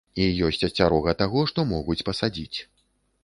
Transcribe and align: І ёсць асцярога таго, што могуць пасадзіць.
І 0.23 0.25
ёсць 0.45 0.63
асцярога 0.67 1.13
таго, 1.19 1.43
што 1.53 1.67
могуць 1.73 2.01
пасадзіць. 2.07 2.57